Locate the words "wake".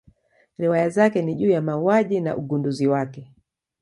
2.87-3.27